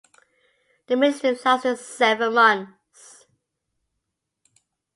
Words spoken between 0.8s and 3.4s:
The ministry lasted seven months.